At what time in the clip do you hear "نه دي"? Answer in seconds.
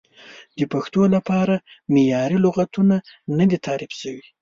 3.37-3.57